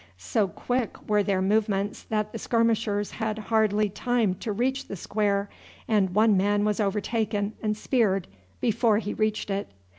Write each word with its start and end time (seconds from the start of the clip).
So 0.17 0.47
quick 0.47 1.07
were 1.07 1.21
their 1.21 1.43
movements 1.43 2.01
that 2.05 2.31
the 2.31 2.39
skirmishers 2.39 3.11
had 3.11 3.37
hardly 3.37 3.87
time 3.87 4.33
to 4.39 4.51
reach 4.51 4.87
the 4.87 4.95
square, 4.95 5.47
and 5.87 6.15
one 6.15 6.35
man 6.35 6.65
was 6.65 6.79
overtaken 6.79 7.53
and 7.61 7.77
speared 7.77 8.25
before 8.61 8.97
he 8.97 9.13
reached 9.13 9.51
it. 9.51 9.67